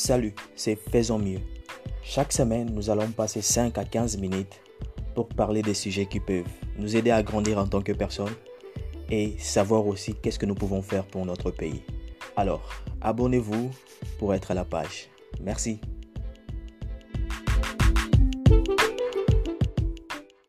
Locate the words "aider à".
6.94-7.24